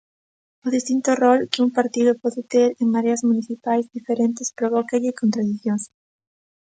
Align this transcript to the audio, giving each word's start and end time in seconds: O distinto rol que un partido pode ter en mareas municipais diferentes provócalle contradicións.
O 0.65 0.67
distinto 0.75 1.09
rol 1.23 1.39
que 1.51 1.61
un 1.65 1.69
partido 1.77 2.11
pode 2.23 2.41
ter 2.53 2.67
en 2.81 2.87
mareas 2.95 3.21
municipais 3.29 3.91
diferentes 3.97 4.53
provócalle 4.59 5.17
contradicións. 5.21 5.83